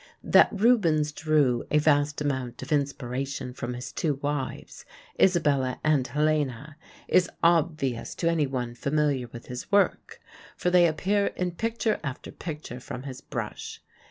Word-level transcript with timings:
That 0.23 0.49
Rubens 0.51 1.11
drew 1.11 1.63
a 1.69 1.77
vast 1.77 2.21
amount 2.21 2.63
of 2.63 2.71
inspiration 2.71 3.53
from 3.53 3.75
his 3.75 3.91
two 3.91 4.15
wives, 4.15 4.83
Isabella 5.21 5.79
and 5.83 6.07
Helena, 6.07 6.75
is 7.07 7.29
obvious 7.43 8.15
to 8.15 8.27
anyone 8.27 8.73
familiar 8.73 9.27
with 9.27 9.45
his 9.45 9.71
work; 9.71 10.19
for 10.57 10.71
they 10.71 10.87
appear 10.87 11.27
in 11.35 11.51
picture 11.51 11.99
after 12.03 12.31
picture 12.31 12.79
from 12.79 13.03
his 13.03 13.21
brush. 13.21 13.79